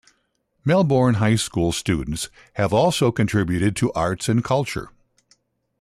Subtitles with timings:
[0.65, 4.89] Melbourne High School students have also contributed to arts and culture.